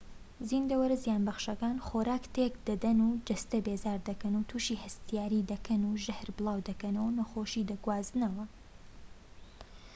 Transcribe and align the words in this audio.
زیندەوەرە 0.49 0.95
زیانبەخشەکان 1.03 1.75
خۆراک 1.87 2.23
تێك 2.35 2.53
دەدەن 2.67 2.97
و 3.07 3.09
جەستە 3.27 3.57
بێزار 3.67 3.99
دەکەن 4.09 4.33
و 4.35 4.47
توشی 4.49 4.81
هەستیاری 4.83 5.47
دەکەن 5.51 5.81
و 5.85 5.99
ژەهر 6.05 6.27
بڵاو 6.37 6.65
دەکەنەوە 6.69 7.07
و 7.09 7.15
نەخۆشی 7.19 7.67
دەگوازنەوە 7.69 8.45